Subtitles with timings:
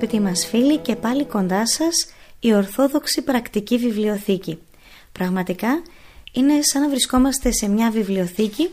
[0.00, 2.06] Αγαπητοί μας φίλοι και πάλι κοντά σας
[2.40, 4.58] η Ορθόδοξη Πρακτική Βιβλιοθήκη.
[5.12, 5.82] Πραγματικά
[6.32, 8.70] είναι σαν να βρισκόμαστε σε μια βιβλιοθήκη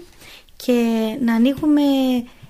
[0.56, 0.81] και
[1.22, 1.81] να ανοίγουμε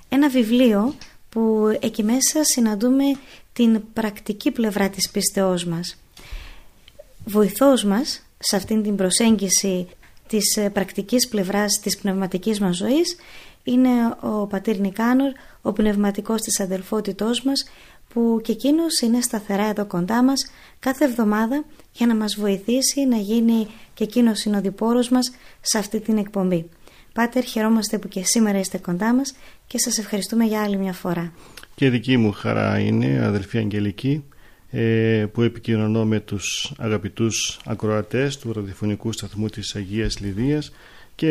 [0.09, 0.93] ένα βιβλίο
[1.29, 3.03] που εκεί μέσα συναντούμε
[3.53, 5.97] την πρακτική πλευρά της πίστεώς μας.
[7.25, 9.87] Βοηθός μας σε αυτήν την προσέγγιση
[10.27, 13.15] της πρακτικής πλευράς της πνευματικής μας ζωής
[13.63, 15.31] είναι ο πατήρ Νικάνορ,
[15.61, 17.65] ο πνευματικός της αδελφότητός μας
[18.15, 20.45] που και εκείνος είναι σταθερά εδώ κοντά μας
[20.79, 25.31] κάθε εβδομάδα για να μας βοηθήσει να γίνει και εκείνος συνοδοιπόρος μας
[25.61, 26.69] σε αυτή την εκπομπή.
[27.13, 29.35] Πάτερ, χαιρόμαστε που και σήμερα είστε κοντά μας
[29.67, 31.33] και σας ευχαριστούμε για άλλη μια φορά.
[31.75, 34.23] Και δική μου χαρά είναι, αδελφή Αγγελική,
[34.71, 40.71] ε, που επικοινωνώ με τους αγαπητούς ακροατές του ραδιοφωνικού σταθμού της Αγίας Λιδίας
[41.15, 41.29] και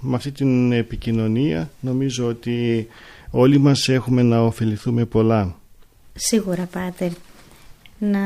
[0.00, 2.86] με αυτή την επικοινωνία νομίζω ότι
[3.30, 5.56] όλοι μας έχουμε να ωφεληθούμε πολλά
[6.20, 7.10] Σίγουρα Πάτερ.
[7.98, 8.20] Να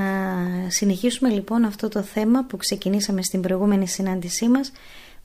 [0.68, 4.72] συνεχίσουμε λοιπόν αυτό το θέμα που ξεκινήσαμε στην προηγούμενη συνάντησή μας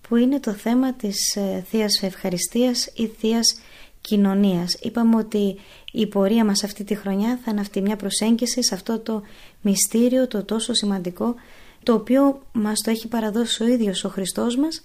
[0.01, 3.59] που είναι το θέμα της ε, Θείας Ευχαριστίας ή Θείας
[4.01, 4.77] Κοινωνίας.
[4.81, 5.55] Είπαμε ότι
[5.91, 9.21] η πορεία μας αυτή τη χρονιά θα είναι αυτή μια προσέγγιση σε αυτό το
[9.61, 11.35] μυστήριο το τόσο σημαντικό
[11.83, 14.81] το οποίο μας το έχει παραδώσει ο ίδιος ο Χριστός μας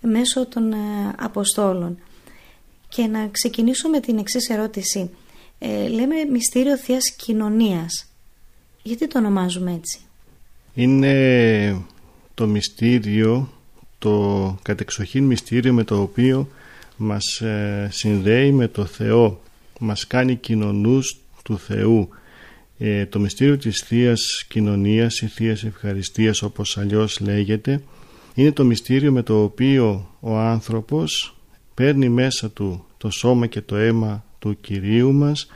[0.00, 0.76] μέσω των ε,
[1.18, 1.98] Αποστόλων.
[2.88, 5.10] Και να ξεκινήσω με την εξής ερώτηση
[5.62, 8.06] ε, λέμε μυστήριο Θείας Κοινωνίας.
[8.82, 10.00] Γιατί το ονομάζουμε έτσι;
[10.74, 11.82] Είναι
[12.34, 13.48] το μυστήριο,
[13.98, 16.48] το κατεξοχήν μυστήριο με το οποίο
[16.96, 19.40] μας ε, συνδέει με το Θεό,
[19.80, 22.08] μας κάνει κοινωνούς του Θεού.
[22.78, 27.82] Ε, το μυστήριο της Θείας Κοινωνίας ή Θείας Ευχαριστίας όπως αλλιώς λέγεται
[28.34, 31.36] είναι το μυστήριο με το οποίο ο άνθρωπος
[31.74, 35.46] παίρνει μέσα του το σώμα και το αίμα του Κυρίου μας.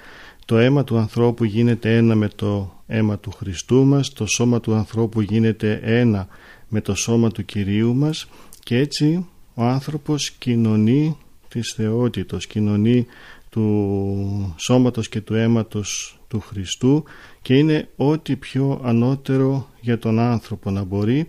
[0.45, 4.13] Το αίμα του ανθρώπου γίνεται ένα με το αίμα του Χριστού μας.
[4.13, 6.29] Το σώμα του ανθρώπου γίνεται ένα
[6.69, 8.29] με το σώμα του Κυρίου μας.
[8.63, 11.17] Και έτσι ο άνθρωπος κοινωνεί
[11.49, 13.07] της θεότητος κοινωνεί
[13.51, 17.05] του σώματος και του αίματος του Χριστού
[17.43, 21.29] και είναι ό,τι πιο ανώτερο για τον άνθρωπο να μπορεί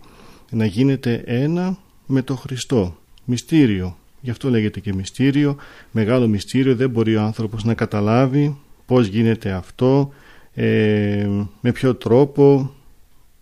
[0.51, 2.97] να γίνεται ένα με το Χριστό.
[3.25, 5.56] Μυστήριο Γι' αυτό λέγεται και μυστήριο,
[5.91, 10.13] μεγάλο μυστήριο, δεν μπορεί ο άνθρωπος να καταλάβει πώς γίνεται αυτό,
[10.53, 11.28] ε,
[11.62, 12.72] με ποιο τρόπο,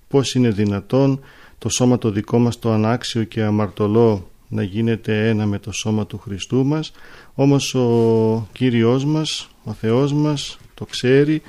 [0.07, 1.19] πώς είναι δυνατόν
[1.57, 6.05] το σώμα το δικό μας το ανάξιο και αμαρτωλό να γίνεται ένα με το σώμα
[6.05, 6.91] του Χριστού μας.
[7.33, 11.41] Όμως ο Κύριος μας, ο Θεός μας το ξέρει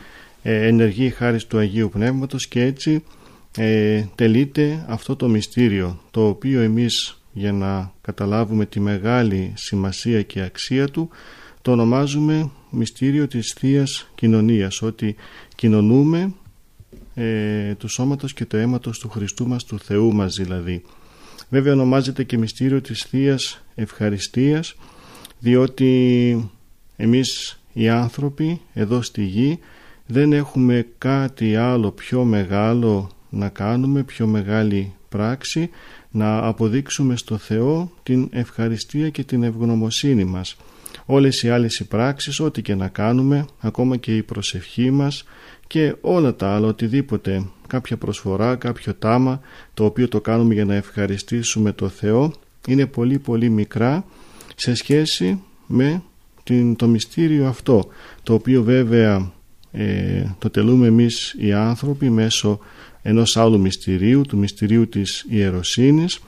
[0.43, 3.05] ε, ενεργεί χάρη του Αγίου Πνεύματος και έτσι
[3.56, 10.40] ε, τελείται αυτό το μυστήριο το οποίο εμείς για να καταλάβουμε τη μεγάλη σημασία και
[10.40, 11.08] αξία του
[11.62, 15.16] το ονομάζουμε μυστήριο της θείας Κοινωνίας ότι
[15.54, 16.32] κοινωνούμε
[17.14, 20.82] ε, του σώματος και το αίματος του Χριστού μας του Θεού μας δηλαδή.
[21.48, 24.75] Βέβαια ονομάζεται και μυστήριο της θείας Ευχαριστίας
[25.38, 26.50] διότι
[26.96, 29.58] εμείς οι άνθρωποι εδώ στη γη
[30.06, 35.70] δεν έχουμε κάτι άλλο πιο μεγάλο να κάνουμε πιο μεγάλη πράξη
[36.14, 40.56] να αποδείξουμε στο Θεό την ευχαριστία και την ευγνωμοσύνη μας.
[41.06, 45.25] Όλες οι άλλες οι πράξεις, ό,τι και να κάνουμε, ακόμα και η προσευχή μας
[45.66, 49.40] και όλα τα άλλα, οτιδήποτε, κάποια προσφορά, κάποιο τάμα,
[49.75, 52.32] το οποίο το κάνουμε για να ευχαριστήσουμε το Θεό,
[52.67, 54.05] είναι πολύ πολύ μικρά
[54.55, 56.02] σε σχέση με
[56.43, 57.88] την, το μυστήριο αυτό,
[58.22, 59.32] το οποίο βέβαια
[59.72, 62.58] ε, το τελούμε εμείς οι άνθρωποι μέσω
[63.06, 66.19] ενός άλλου μυστηρίου, του μυστηρίου της ιεροσύνης.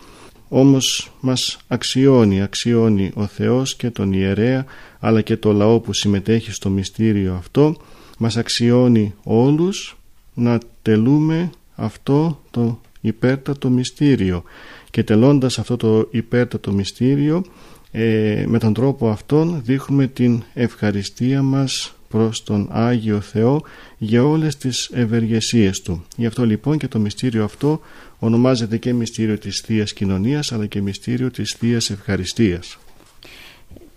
[0.49, 4.65] Όμως μας αξιώνει, αξιώνει ο Θεός και τον ιερέα
[5.01, 7.77] αλλά και το λαό που συμμετέχει στο μυστήριο αυτό.
[8.19, 9.97] Μας αξιώνει όλους
[10.35, 14.43] να τελούμε αυτό το υπέρτατο μυστήριο.
[14.91, 17.45] Και τελώντας αυτό το υπέρτατο μυστήριο
[17.91, 23.63] ε, με τον τρόπο αυτόν δείχνουμε την ευχαριστία μας προς τον Άγιο Θεό
[23.99, 26.05] για όλες τις ευεργεσίες Του.
[26.17, 27.81] Γι' αυτό λοιπόν και το μυστήριο αυτό
[28.19, 32.79] ονομάζεται και μυστήριο της Θείας Κοινωνίας αλλά και μυστήριο της Θείας Ευχαριστίας.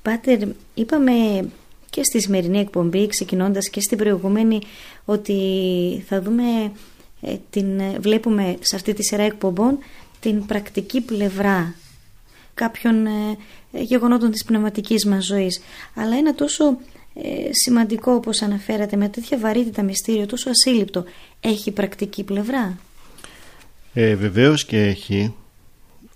[0.02, 0.40] Πάτερ,
[0.74, 1.12] είπαμε
[1.90, 4.60] και στη σημερινή εκπομπή ξεκινώντας και στην προηγούμενη
[5.06, 5.40] ότι
[6.08, 6.72] θα δούμε,
[7.22, 9.78] ε, την, βλέπουμε σε αυτή τη σειρά εκπομπών
[10.20, 11.76] την πρακτική πλευρά
[12.54, 13.38] κάποιων ε,
[13.72, 15.62] γεγονότων της πνευματικής μας ζωής.
[15.96, 16.78] Αλλά ένα τόσο
[17.24, 21.04] ε, σημαντικό όπως αναφέρατε με τέτοια βαρύτητα μυστήριο, τόσο ασύλληπτο,
[21.40, 22.78] έχει πρακτική πλευρά;
[23.94, 25.34] Ε, βεβαίως και έχει.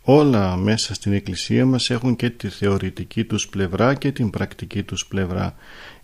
[0.06, 5.06] Όλα μέσα στην Εκκλησία μας έχουν και τη θεωρητική τους πλευρά και την πρακτική τους
[5.06, 5.56] πλευρά.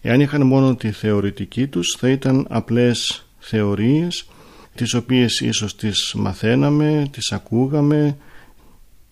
[0.01, 4.27] Εάν είχαν μόνο τη θεωρητική τους θα ήταν απλές θεωρίες
[4.75, 8.17] τις οποίες ίσως τις μαθαίναμε, τις ακούγαμε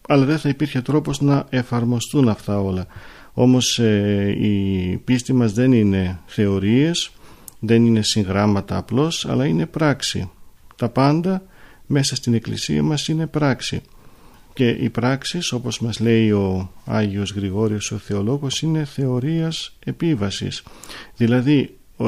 [0.07, 2.87] αλλά δεν θα υπήρχε τρόπος να εφαρμοστούν αυτά όλα.
[3.39, 7.11] Όμως ε, η πίστη μας δεν είναι θεωρίες,
[7.59, 10.29] δεν είναι συγγράμματα απλώς, αλλά είναι πράξη.
[10.75, 11.43] Τα πάντα
[11.85, 13.81] μέσα στην Εκκλησία μας είναι πράξη.
[14.53, 20.63] Και οι πράξεις, όπως μας λέει ο Άγιος Γρηγόριος ο Θεολόγος, είναι θεωρίας επίβασης.
[21.15, 22.05] Δηλαδή ε,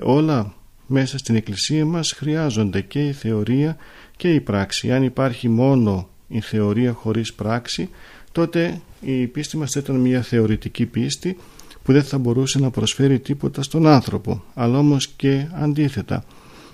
[0.00, 0.54] όλα
[0.86, 3.76] μέσα στην Εκκλησία μας χρειάζονται και η θεωρία
[4.16, 4.92] και η πράξη.
[4.92, 7.88] Αν υπάρχει μόνο η θεωρία χωρίς πράξη,
[8.32, 11.36] τότε η πίστη μας θα ήταν μια θεωρητική πίστη
[11.82, 16.24] που δεν θα μπορούσε να προσφέρει τίποτα στον άνθρωπο, αλλά όμως και αντίθετα.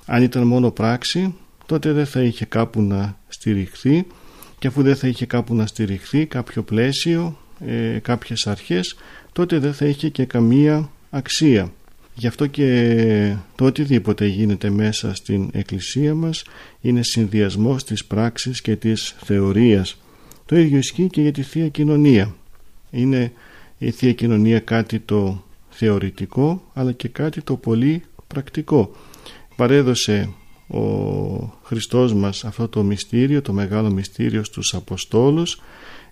[0.07, 1.35] Αν ήταν μόνο πράξη,
[1.67, 4.07] τότε δεν θα είχε κάπου να στηριχθεί
[4.59, 8.97] και αφού δεν θα είχε κάπου να στηριχθεί κάποιο πλαίσιο, ε, κάποιες αρχές,
[9.33, 11.73] τότε δεν θα είχε και καμία αξία.
[12.15, 16.45] Γι' αυτό και το οτιδήποτε γίνεται μέσα στην Εκκλησία μας
[16.81, 19.97] είναι συνδυασμός της πράξης και της θεωρίας.
[20.49, 22.35] Το ίδιο ισχύει και για τη Θεία Κοινωνία.
[22.91, 23.33] Είναι
[23.79, 28.91] η Θεία Κοινωνία κάτι το θεωρητικό αλλά και κάτι το πολύ πρακτικό.
[29.57, 30.29] Παρέδωσε
[30.67, 30.81] ο
[31.63, 35.61] Χριστός μας αυτό το μυστήριο, το μεγάλο μυστήριο στους Αποστόλους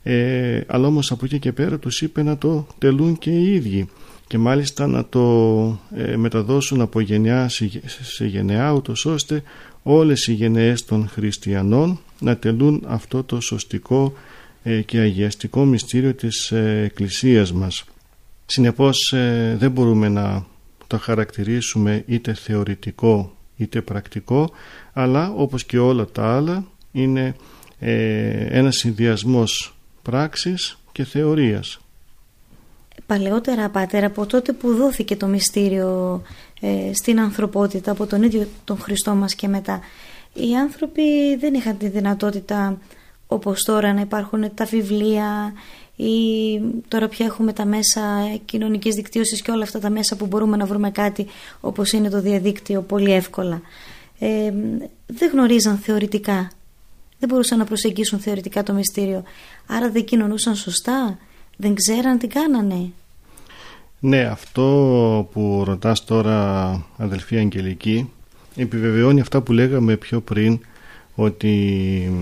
[0.03, 3.89] ε, αλλά όμως από εκεί και πέρα τους είπε να το τελούν και οι ίδιοι
[4.27, 7.49] και μάλιστα να το ε, μεταδώσουν από γενιά
[8.03, 9.43] σε γενεά ούτως ώστε
[9.83, 14.13] όλες οι γενναίες των χριστιανών να τελούν αυτό το σωστικό
[14.63, 17.85] ε, και αγιαστικό μυστήριο της ε, Εκκλησίας μας.
[18.47, 19.15] Συνεπώς
[19.57, 20.47] δεν μπορούμε να
[20.87, 24.51] το χαρακτηρίσουμε είτε θεωρητικό είτε πρακτικό
[24.93, 27.35] αλλά όπως και όλα τα άλλα είναι
[28.51, 31.81] ένα συνδυασμός πράξης και θεωρίας
[33.07, 36.23] παλαιότερα πατέρα από τότε που δόθηκε το μυστήριο
[36.61, 39.81] ε, στην ανθρωπότητα από τον ίδιο τον Χριστό μας και μετά
[40.37, 42.79] οι άνθρωποι δεν είχαν τη δυνατότητα
[43.27, 45.53] όπως τώρα να υπάρχουν τα βιβλία
[45.97, 46.15] ή
[46.89, 48.01] τώρα πια έχουμε τα μέσα
[48.45, 51.27] κοινωνικής δικτύωσης και όλα αυτά τα μέσα που μπορούμε να βρούμε κάτι
[51.61, 53.61] όπως είναι το διαδίκτυο πολύ εύκολα.
[54.19, 54.53] Ε,
[55.07, 56.51] δεν γνωρίζαν θεωρητικά.
[57.19, 59.23] Δεν μπορούσαν να προσεγγίσουν θεωρητικά το μυστήριο.
[59.67, 61.19] Άρα δεν κοινωνούσαν σωστά.
[61.57, 62.91] Δεν ξέραν τι κάνανε.
[64.01, 68.11] Ναι, αυτό που ρωτάς τώρα αδελφή Αγγελική
[68.57, 70.61] επιβεβαιώνει αυτά που λέγαμε πιο πριν
[71.15, 72.13] ότι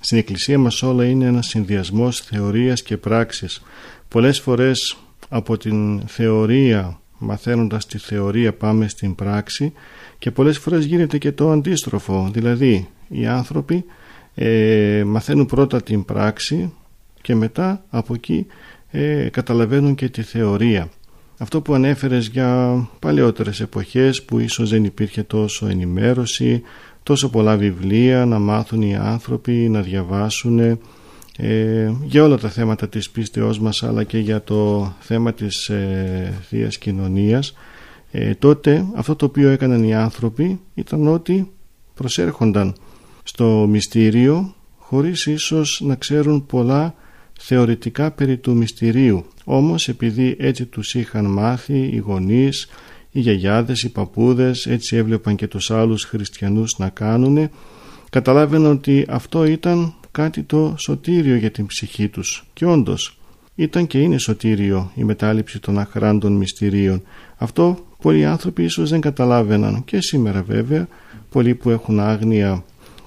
[0.00, 3.62] στην Εκκλησία μας όλα είναι ένας συνδυασμός θεωρίας και πράξης.
[4.08, 4.96] Πολλές φορές
[5.28, 9.72] από την θεωρία μαθαίνοντας τη θεωρία πάμε στην πράξη
[10.18, 13.84] και πολλές φορές γίνεται και το αντίστροφο δηλαδή οι άνθρωποι
[14.34, 16.72] ε, μαθαίνουν πρώτα την πράξη
[17.22, 18.46] και μετά από εκεί
[18.90, 20.88] ε, καταλαβαίνουν και τη θεωρία.
[21.38, 26.62] Αυτό που ανέφερες για παλαιότερες εποχές που ίσως δεν υπήρχε τόσο ενημέρωση,
[27.02, 30.78] τόσο πολλά βιβλία να μάθουν οι άνθρωποι, να διαβάσουν
[31.36, 36.34] ε, για όλα τα θέματα της πίστεώς μας αλλά και για το θέμα της ε,
[36.48, 37.54] Θείας Κοινωνίας.
[38.10, 41.52] Ε, τότε αυτό το οποίο έκαναν οι άνθρωποι ήταν ότι
[41.94, 42.74] προσέρχονταν
[43.22, 46.94] στο μυστήριο χωρίς ίσως να ξέρουν πολλά
[47.40, 49.24] θεωρητικά περί του μυστηρίου.
[49.44, 52.68] Όμως επειδή έτσι τους είχαν μάθει οι γονείς,
[53.10, 57.50] οι γιαγιάδες, οι παππούδες έτσι έβλεπαν και τους άλλους χριστιανούς να κάνουν
[58.10, 62.46] καταλάβαιναν ότι αυτό ήταν κάτι το σωτήριο για την ψυχή τους.
[62.52, 63.18] Και όντως
[63.54, 67.02] ήταν και είναι σωτήριο η μετάληψη των αχράντων μυστηρίων.
[67.36, 70.88] Αυτό πολλοί άνθρωποι ίσως δεν καταλάβαιναν και σήμερα βέβαια
[71.30, 72.64] πολλοί που έχουν άγνοια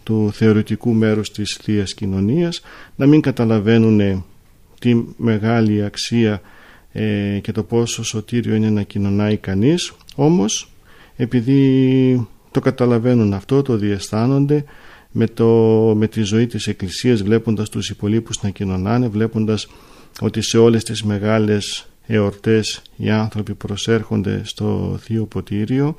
[0.07, 2.61] του θεωρητικού μέρους της θείας Κοινωνίας
[2.95, 4.25] να μην καταλαβαίνουν
[4.79, 6.41] τη μεγάλη αξία
[6.91, 9.93] ε, και το πόσο σωτήριο είναι να κοινωνάει κανείς.
[10.15, 10.71] Όμως
[11.15, 14.63] επειδή το καταλαβαίνουν αυτό, το διαισθάνονται
[15.11, 15.47] με, το,
[15.97, 19.67] με τη ζωή της Εκκλησίας βλέποντας τους υπολείπους να κοινωνάνε βλέποντας
[20.19, 25.95] ότι σε όλες τις μεγάλες εορτές οι άνθρωποι προσέρχονται στο Θείο Ποτήριο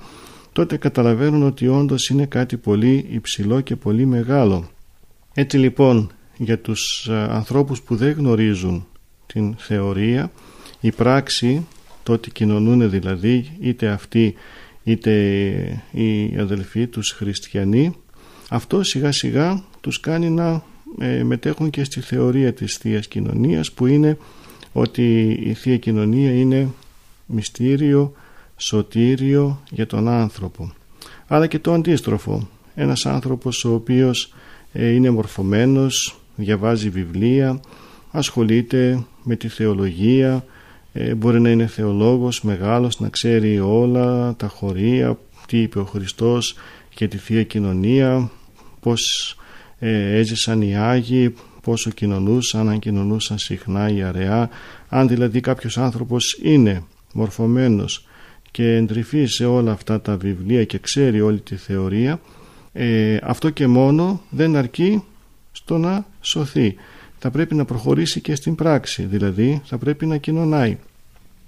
[0.58, 4.70] τότε καταλαβαίνουν ότι όντως είναι κάτι πολύ υψηλό και πολύ μεγάλο.
[5.34, 8.86] Έτσι λοιπόν για τους ε, ανθρώπους που δεν γνωρίζουν
[9.26, 10.30] την θεωρία
[10.80, 11.66] η πράξη
[12.02, 14.34] το ότι κοινωνούν δηλαδή είτε αυτοί
[14.84, 15.12] είτε
[15.90, 17.94] οι αδελφοί τους χριστιανοί
[18.48, 20.62] αυτό σιγά σιγά τους κάνει να
[20.98, 24.18] ε, μετέχουν και στη θεωρία της θείας Κοινωνίας που είναι
[24.72, 26.68] ότι η Θεία Κοινωνία είναι
[27.26, 28.14] μυστήριο,
[28.58, 30.72] σωτήριο για τον άνθρωπο.
[31.26, 32.48] Αλλά και το αντίστροφο.
[32.74, 34.34] Ένας άνθρωπος ο οποίος
[34.72, 37.60] ε, είναι μορφωμένος, διαβάζει βιβλία,
[38.10, 40.44] ασχολείται με τη θεολογία,
[40.92, 46.54] ε, μπορεί να είναι θεολόγος μεγάλος, να ξέρει όλα τα χωρία, τι είπε ο Χριστός
[46.94, 48.30] και τη Θεία Κοινωνία,
[48.80, 49.36] πώς
[49.78, 54.50] ε, έζησαν οι Άγιοι, πόσο κοινωνούσαν, αν κοινωνούσαν συχνά ή αραιά,
[54.88, 58.07] αν δηλαδή κάποιος άνθρωπος είναι μορφωμένος
[58.58, 62.20] και εντρυφεί σε όλα αυτά τα βιβλία και ξέρει όλη τη θεωρία,
[62.72, 65.02] ε, αυτό και μόνο δεν αρκεί
[65.52, 66.74] στο να σωθεί.
[67.18, 70.78] Θα πρέπει να προχωρήσει και στην πράξη, δηλαδή θα πρέπει να κοινωνάει.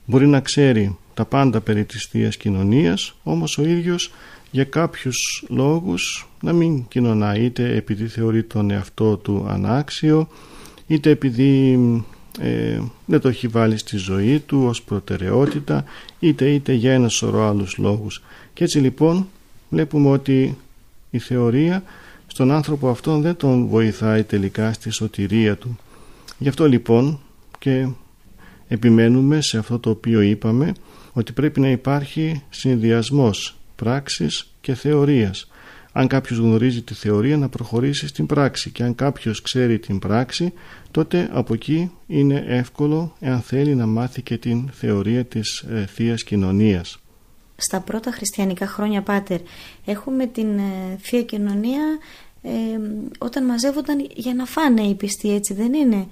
[0.05, 4.13] Μπορεί να ξέρει τα πάντα περί της Θείας Κοινωνίας, όμως ο ίδιος
[4.51, 10.29] για κάποιους λόγους να μην κοινωνάει είτε επειδή θεωρεί τον εαυτό του ανάξιο
[10.87, 11.79] είτε επειδή
[12.39, 15.85] ε, δεν το έχει βάλει στη ζωή του ως προτεραιότητα
[16.19, 18.23] είτε είτε για ένα σωρό άλλους λόγους
[18.55, 19.29] και έτσι λοιπόν
[19.69, 20.57] βλέπουμε ότι
[21.11, 21.83] η θεωρία
[22.27, 25.79] στον άνθρωπο αυτόν δεν τον βοηθάει τελικά στη σωτηρία του
[26.39, 27.21] γι' αυτό λοιπόν
[27.59, 27.89] και
[28.69, 30.73] επιμένουμε σε αυτό το οποίο είπαμε
[31.13, 35.50] ότι πρέπει να υπάρχει συνδυασμός πράξης και θεωρίας.
[35.93, 40.53] Αν κάποιος γνωρίζει τη θεωρία να προχωρήσει στην πράξη και αν κάποιος ξέρει την πράξη
[40.91, 46.25] τότε από εκεί είναι εύκολο εάν θέλει να μάθει και την θεωρία της ε, Θείας
[46.25, 46.99] Κοινωνίας.
[47.57, 49.41] Στα πρώτα χριστιανικά χρόνια, Πάτερ,
[49.85, 51.83] έχουμε την ε, Θεία Κοινωνία
[52.43, 52.51] ε,
[53.19, 56.07] όταν μαζεύονταν για να φάνε οι πιστοί, έτσι δεν είναι;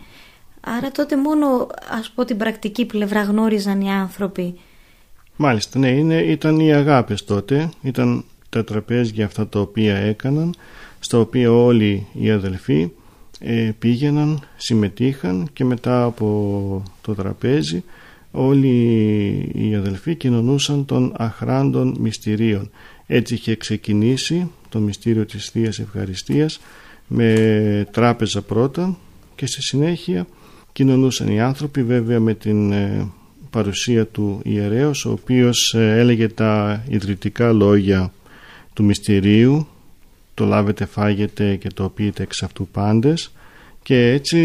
[0.60, 4.58] Άρα τότε μόνο ας πω την πρακτική πλευρά γνώριζαν οι άνθρωποι.
[5.36, 10.54] Μάλιστα, ναι, είναι, ήταν οι αγάπες τότε, ήταν τα τραπέζια αυτά τα οποία έκαναν,
[10.98, 12.90] στα οποία όλοι οι αδελφοί
[13.38, 17.84] ε, πήγαιναν, συμμετείχαν και μετά από το τραπέζι
[18.30, 18.68] όλοι
[19.54, 22.70] οι αδελφοί κοινωνούσαν των αχράντων μυστηρίων.
[23.06, 26.60] Έτσι είχε ξεκινήσει το μυστήριο της Θείας Ευχαριστίας
[27.06, 28.96] με τράπεζα πρώτα
[29.34, 30.26] και στη συνέχεια
[30.72, 33.08] κοινωνούσαν οι άνθρωποι βέβαια με την ε,
[33.50, 38.12] παρουσία του ιερέως ο οποίος ε, έλεγε τα ιδρυτικά λόγια
[38.78, 39.66] του μυστηρίου
[40.34, 43.32] το λάβετε φάγετε και το πείτε εξ αυτού πάντες.
[43.82, 44.38] Και έτσι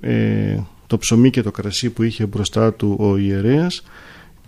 [0.00, 3.82] ε, το ψωμί και το κρασί που είχε μπροστά του ο ιερέας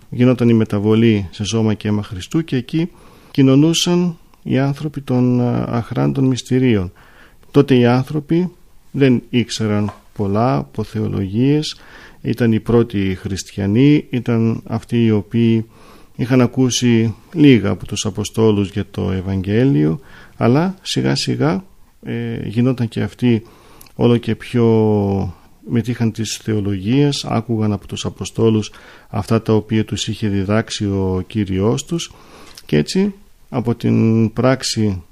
[0.09, 2.91] γινόταν η μεταβολή σε σώμα και αίμα Χριστού και εκεί
[3.31, 6.91] κοινωνούσαν οι άνθρωποι των αχράντων μυστηρίων.
[7.51, 8.51] Τότε οι άνθρωποι
[8.91, 11.75] δεν ήξεραν πολλά από θεολογίες
[12.21, 15.65] ήταν οι πρώτοι χριστιανοί ήταν αυτοί οι οποίοι
[16.15, 19.99] είχαν ακούσει λίγα από τους Αποστόλους για το Ευαγγέλιο
[20.37, 21.63] αλλά σιγά σιγά
[22.03, 23.43] ε, γινόταν και αυτοί
[23.95, 24.65] όλο και πιο
[25.69, 28.71] μετήχαν τις θεολογίες άκουγαν από τους Αποστόλους
[29.09, 32.11] αυτά τα οποία τους είχε διδάξει ο Κύριος τους
[32.65, 33.13] και έτσι
[33.49, 35.03] από την πράξη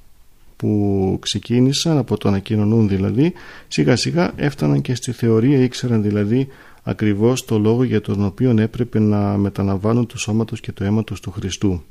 [0.63, 3.33] που ξεκίνησαν από το να κοινωνούν δηλαδή
[3.67, 6.47] σιγά σιγά έφταναν και στη θεωρία ήξεραν δηλαδή
[6.83, 11.03] ακριβώς το λόγο για τον οποίο έπρεπε να μεταλαμβάνουν το σώμα τους και το αίμα
[11.03, 11.83] τους του Χριστού.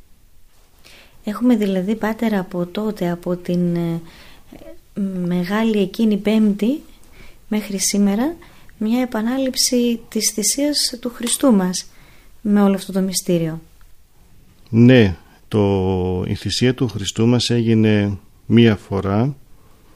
[1.24, 4.00] Έχουμε δηλαδή πάτερα από τότε, από την ε,
[5.26, 6.80] μεγάλη εκείνη πέμπτη
[7.48, 8.34] μέχρι σήμερα
[8.78, 11.86] μια επανάληψη της θυσίας του Χριστού μας
[12.40, 13.60] με όλο αυτό το μυστήριο.
[14.68, 15.16] Ναι,
[15.48, 19.36] το, η θυσία του Χριστού μας έγινε μία φορά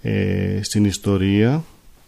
[0.02, 1.64] ε, στην ιστορία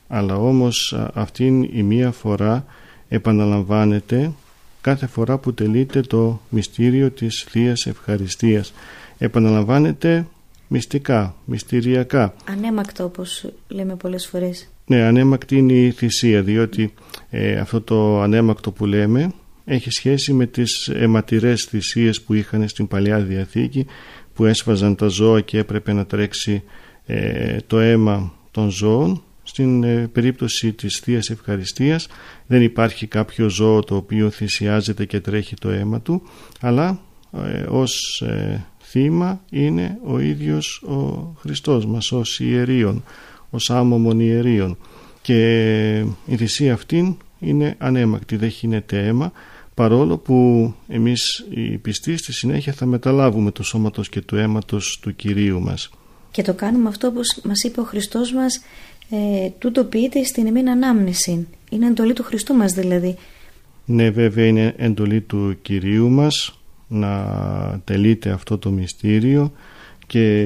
[0.09, 2.67] αλλά όμως αυτήν η μία φορά
[3.09, 4.33] επαναλαμβάνεται
[4.81, 8.73] κάθε φορά που τελείται το μυστήριο της θείας Ευχαριστίας.
[9.19, 10.27] Επαναλαμβάνεται
[10.69, 12.35] μυστικά, μυστηριακά.
[12.45, 14.69] Ανέμακτο όπως λέμε πολλές φορές.
[14.87, 16.95] Ναι, ανέμακτη είναι η θυσία διότι
[17.31, 19.33] ε, αυτό το ανέμακτο που λέμε
[19.65, 23.87] έχει σχέση με τις αιματηρές θυσίες που είχαν στην Παλιά Διαθήκη
[24.39, 26.63] που έσφαζαν τα ζώα και έπρεπε να τρέξει
[27.07, 29.23] ε, το αίμα των ζώων.
[29.43, 32.09] Στην ε, περίπτωση της Θείας Ευχαριστίας
[32.47, 36.23] δεν υπάρχει κάποιο ζώο το οποίο θυσιάζεται και τρέχει το αίμα του
[36.61, 37.01] αλλά
[37.33, 43.05] ε, ως ε, θύμα είναι ο ίδιος ο Χριστός μας ως ιερίων,
[43.51, 44.79] ως άμωμον ιερίων.
[45.23, 49.33] Και η θυσία αυτή είναι ανέμακτη, δεν χύνεται αίμα
[49.79, 55.17] παρόλο που εμείς οι πιστοί στη συνέχεια θα μεταλάβουμε το σώματος και του αίματος του
[55.17, 55.91] Κυρίου μας.
[56.31, 58.61] Και το κάνουμε αυτό όπως μας είπε ο Χριστός μας
[59.11, 61.47] ε, τούτο ποιείται στην εμήν ανάμνηση.
[61.71, 63.17] Είναι εντολή του Χριστού μας δηλαδή.
[63.85, 67.11] Ναι βέβαια είναι εντολή του Κυρίου μας να
[67.85, 69.53] τελείται αυτό το μυστήριο
[70.07, 70.41] και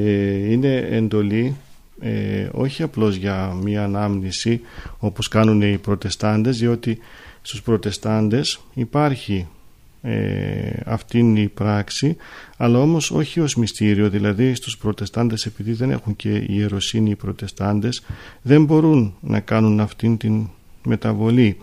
[0.53, 1.57] είναι εντολή
[2.01, 4.61] ε, όχι απλώς για μία ανάμνηση
[4.99, 6.99] όπως κάνουν οι προτεστάντες διότι
[7.43, 8.61] στους προτεστάντες.
[8.75, 9.47] Υπάρχει
[10.03, 12.17] ε, αυτήν η πράξη
[12.57, 14.11] αλλά όμως όχι ως μυστήριο.
[14.11, 18.03] Δηλαδή στους προτεστάντες επειδή δεν έχουν και ιεροσύνη οι προτεστάντες
[18.43, 20.49] δεν μπορούν να κάνουν αυτήν την
[20.85, 21.57] μεταβολή.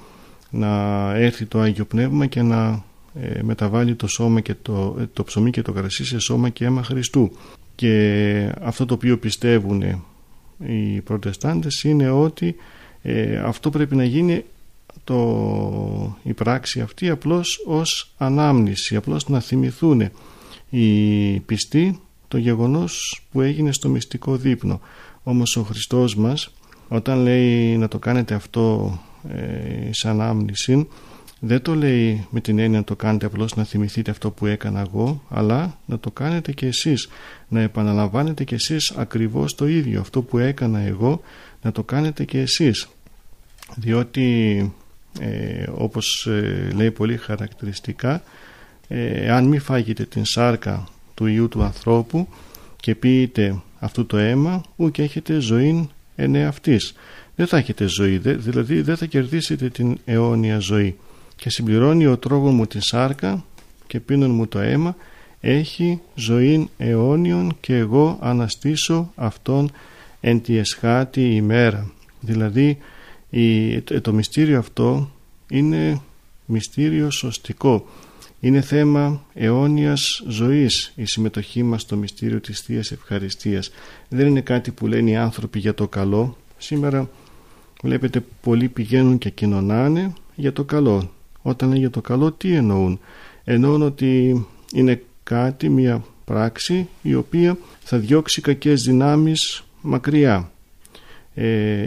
[0.49, 0.69] Να
[1.15, 2.83] έρθει το Άγιο Πνεύμα και να
[3.21, 6.65] ε, μεταβάλει το, σώμα και το, ε, το ψωμί και το κρασί σε σώμα και
[6.65, 7.31] αίμα Χριστού.
[7.75, 10.03] Και αυτό το οποίο πιστεύουν
[10.67, 12.55] οι προτεστάντες είναι ότι
[13.01, 14.43] ε, αυτό πρέπει να γίνει
[15.09, 20.09] το, η πράξη αυτή απλώς ως ανάμνηση, απλώς να θυμηθούν
[20.69, 24.79] οι πιστοί το γεγονός που έγινε στο μυστικό δείπνο.
[25.23, 26.53] Όμως ο Χριστός μας
[26.87, 28.97] όταν λέει να το κάνετε αυτό
[29.29, 30.87] ε, σαν ανάμνηση
[31.39, 34.79] δεν το λέει με την έννοια να το κάνετε απλώς να θυμηθείτε αυτό που έκανα
[34.79, 37.09] εγώ αλλά να το κάνετε και εσείς
[37.47, 41.21] να επαναλαμβάνετε και εσείς ακριβώς το ίδιο αυτό που έκανα εγώ
[41.61, 42.89] να το κάνετε και εσείς
[43.75, 44.73] διότι
[45.19, 48.23] ε, όπως ε, λέει πολύ χαρακτηριστικά
[48.87, 52.27] ε, αν μη φάγετε την σάρκα του Ιού του ανθρώπου
[52.75, 56.93] και πείτε αυτού το αίμα ού και έχετε ζωή εν αυτής
[57.39, 60.95] δεν θα έχετε ζωή δηλαδή δεν θα κερδίσετε την αιώνια ζωή.
[61.35, 63.45] Και συμπληρώνει ο τρόγων μου την σάρκα
[63.87, 64.95] και πίνων μου το αίμα
[65.39, 69.71] έχει ζωή αιώνιον και εγώ αναστήσω αυτόν
[70.19, 72.77] εν τη εσχάτη ημέρα δηλαδή
[74.01, 75.11] το μυστήριο αυτό
[75.49, 76.01] είναι
[76.45, 77.87] μυστήριο σωστικό.
[78.39, 83.71] Είναι θέμα αιώνιας ζωής η συμμετοχή μας στο μυστήριο της Θείας Ευχαριστίας.
[84.09, 86.37] Δεν είναι κάτι που λένε οι άνθρωποι για το καλό.
[86.57, 87.09] Σήμερα
[87.81, 91.11] βλέπετε πολλοί πηγαίνουν και κοινωνάνε για το καλό.
[91.41, 92.99] Όταν λένε για το καλό τι εννοούν;
[93.43, 100.35] Εννοούν ότι είναι κάτι, μια πράξη η οποία θα διώξει κακές δυνάμεις μακριά.
[100.35, 100.58] ε,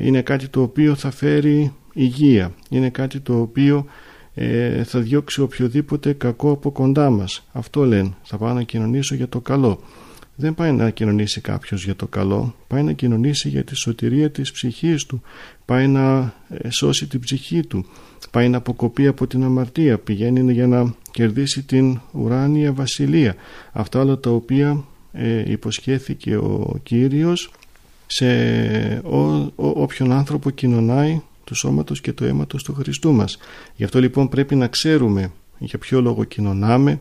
[0.02, 2.54] είναι κάτι το οποίο θα φέρει υγεία.
[2.70, 3.86] Είναι κάτι το οποίο
[4.34, 7.46] ε, θα διώξει οποιοδήποτε κακό από κοντά μας.
[7.52, 8.14] Αυτό λένε.
[8.22, 9.80] Θα πάω να κοινωνήσω για το καλό.
[10.34, 12.54] Δεν πάει να κοινωνήσει κάποιος για το καλό.
[12.66, 15.22] Πάει να κοινωνήσει για τη σωτηρία της ψυχής του.
[15.64, 17.86] Πάει να ε, σώσει την ψυχή του.
[18.30, 19.98] Πάει να αποκοπεί από την αμαρτία.
[19.98, 23.34] Πηγαίνει για να κερδίσει την ουράνια βασιλεία.
[23.72, 27.50] Αυτά όλα τα οποία ε, υποσχέθηκε ο Κύριος
[28.14, 29.02] σε
[29.56, 33.38] όποιον άνθρωπο κοινωνάει του σώματος και του αίματος του Χριστού μας.
[33.76, 37.00] Γι' αυτό λοιπόν πρέπει να ξέρουμε για ποιο λόγο κοινωνάμε,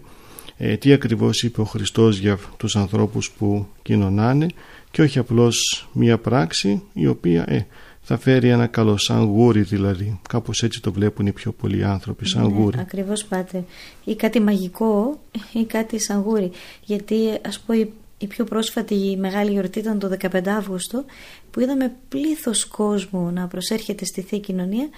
[0.58, 4.48] ε, τι ακριβώς είπε ο Χριστός για τους ανθρώπους που κοινωνάνε
[4.92, 7.66] και όχι απλώς μία πράξη η οποία ε,
[8.02, 10.20] θα φέρει ένα καλό σαν γούρι δηλαδή.
[10.30, 12.80] Κάπως έτσι το βλέπουν οι πιο πολλοί άνθρωποι σαν ναι, γούρι.
[12.80, 13.64] Ακριβώς πάτε.
[14.04, 15.20] Ή κάτι μαγικό
[15.54, 16.52] ή κάτι σαν γούρι.
[16.84, 17.16] Γιατί
[17.48, 17.74] ας πω
[18.22, 21.06] η πιο πρόσφατη μεγάλη γιορτή ήταν το 15 Αύγουστο
[21.52, 24.90] που είδαμε πλήθος κόσμου να προσέρχεται στη Θεία Κοινωνία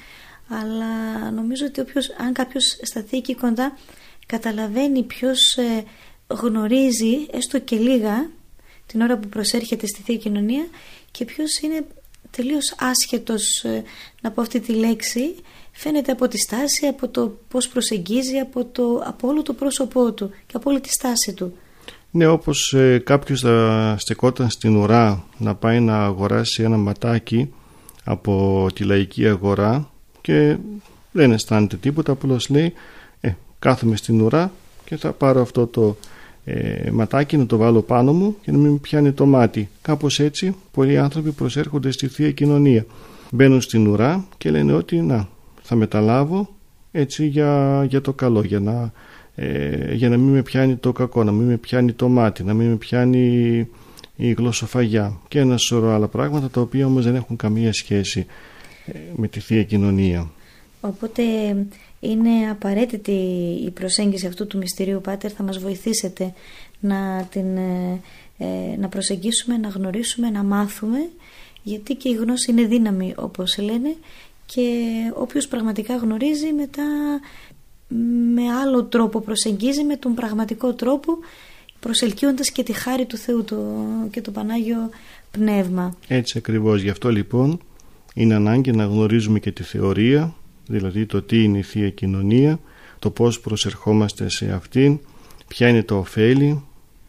[0.48, 3.78] αλλά νομίζω ότι όποιος, αν κάποιος σταθεί εκεί κοντά
[4.26, 5.84] καταλαβαίνει ποιος ε,
[6.28, 8.30] γνωρίζει έστω και λίγα
[8.86, 10.68] την ώρα που προσέρχεται στη Θεία Κοινωνία
[11.12, 11.86] και ποιος είναι
[12.32, 13.84] τελείως άσχετος ε,
[14.22, 15.36] να πω αυτή τη λέξη
[15.72, 20.30] φαίνεται από τη στάση, από το πώς προσεγγίζει, από, το, από όλο το πρόσωπό του
[20.46, 21.58] και από όλη τη στάση του.
[22.15, 27.54] Ναι, όπως ε, κάποιος θα στεκόταν στην ουρά να πάει να αγοράσει ένα ματάκι
[28.04, 29.89] από τη λαϊκή αγορά
[30.21, 30.58] και
[31.12, 32.73] δεν αισθάνεται τίποτα, απλώς λέει
[33.21, 34.52] ε, κάθομαι στην ουρά
[34.86, 35.97] και θα πάρω αυτό το
[36.45, 39.69] ε, ματάκι να το βάλω πάνω μου και να μην πιάνει το μάτι.
[39.82, 42.86] Κάπως έτσι πολλοί άνθρωποι προσέρχονται στη Θεία Κοινωνία.
[43.32, 45.28] Μπαίνουν στην ουρά και λένε ότι να,
[45.62, 46.49] θα μεταλάβω
[46.91, 48.91] έτσι για, για το καλό, για να
[49.36, 52.54] ε, για να μην με πιάνει το κακό, να μην με πιάνει το μάτι, να
[52.54, 53.67] μην με πιάνει
[54.15, 58.26] η γλωσσοφαγιά και ένα σωρό άλλα πράγματα τα οποία όμως δεν έχουν καμία σχέση
[58.86, 60.32] ε, με τη Θεία Κοινωνία.
[60.82, 61.24] Οπότε
[62.00, 63.12] είναι απαραίτητη
[63.65, 66.34] η προσέγγιση αυτού του μυστηρίου Πάτερ θα μας βοηθήσετε
[66.80, 68.00] να την ε,
[68.38, 71.10] ε, να προσεγγίσουμε, να γνωρίσουμε, να μάθουμε
[71.63, 73.96] γιατί και η γνώση είναι δύναμη όπως λένε
[74.46, 76.84] και όποιος πραγματικά γνωρίζει μετά
[78.34, 81.17] με άλλο τρόπο προσεγγίζει με τον πραγματικό τρόπο
[81.80, 83.58] προσελκύοντας και τη χάρη του Θεού το,
[84.12, 84.89] και το Πανάγιο
[85.32, 85.96] Πνεύμα.
[86.08, 86.82] Έτσι ακριβώς.
[86.82, 87.60] Γι' αυτό λοιπόν
[88.13, 90.34] είναι ανάγκη να γνωρίζουμε και τη θεωρία,
[90.67, 92.60] δηλαδή το τι είναι η Θεία Κοινωνία,
[93.00, 95.00] το πώς προσερχόμαστε σε αυτήν,
[95.48, 96.63] ποια είναι το ωφέλη,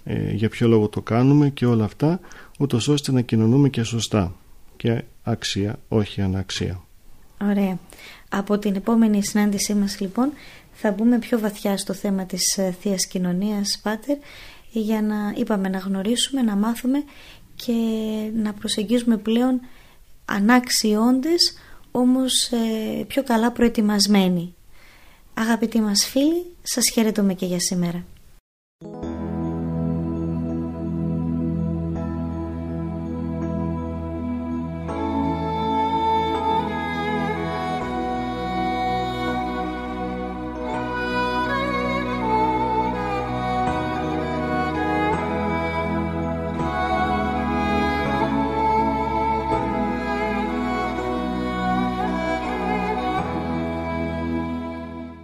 [0.04, 2.20] ε, για ποιο λόγο το κάνουμε και όλα αυτά,
[2.58, 4.34] ούτως ώστε να κοινωνούμε και σωστά
[4.76, 6.82] και αξία, όχι αναξία.
[7.42, 7.78] Ωραία.
[8.28, 10.32] Από την επόμενη συνάντησή μας λοιπόν
[10.74, 14.16] θα μπούμε πιο βαθιά στο θέμα της ε, θείας Κοινωνίας, Πάτερ,
[14.70, 17.04] για να είπαμε να γνωρίσουμε, να μάθουμε
[17.56, 17.72] και
[18.34, 19.60] να προσεγγίζουμε πλέον
[20.24, 20.96] ανάξιοι
[21.90, 24.54] όμως ε, πιο καλά προετοιμασμένοι.
[25.34, 28.04] Αγαπητοί μας φίλοι, σας χαιρετούμε και για σήμερα.